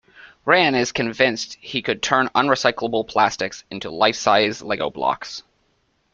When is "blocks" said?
4.89-5.43